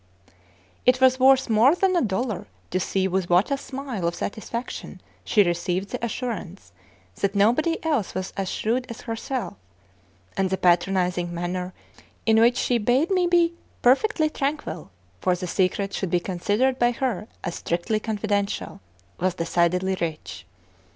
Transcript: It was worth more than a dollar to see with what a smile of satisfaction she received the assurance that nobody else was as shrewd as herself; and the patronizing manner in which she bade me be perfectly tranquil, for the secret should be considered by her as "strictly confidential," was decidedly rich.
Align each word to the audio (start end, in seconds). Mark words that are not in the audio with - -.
It 0.83 0.99
was 0.99 1.19
worth 1.19 1.47
more 1.47 1.75
than 1.75 1.95
a 1.95 2.01
dollar 2.01 2.47
to 2.71 2.79
see 2.79 3.07
with 3.07 3.29
what 3.29 3.51
a 3.51 3.55
smile 3.57 4.07
of 4.07 4.15
satisfaction 4.15 4.99
she 5.23 5.43
received 5.43 5.89
the 5.89 6.03
assurance 6.03 6.71
that 7.17 7.35
nobody 7.35 7.77
else 7.85 8.15
was 8.15 8.33
as 8.35 8.49
shrewd 8.49 8.87
as 8.89 9.01
herself; 9.01 9.53
and 10.35 10.49
the 10.49 10.57
patronizing 10.57 11.31
manner 11.31 11.71
in 12.25 12.39
which 12.39 12.57
she 12.57 12.79
bade 12.79 13.11
me 13.11 13.27
be 13.27 13.53
perfectly 13.83 14.27
tranquil, 14.27 14.89
for 15.19 15.35
the 15.35 15.45
secret 15.45 15.93
should 15.93 16.09
be 16.09 16.19
considered 16.19 16.79
by 16.79 16.93
her 16.93 17.27
as 17.43 17.53
"strictly 17.53 17.99
confidential," 17.99 18.81
was 19.19 19.35
decidedly 19.35 19.95
rich. 20.01 20.47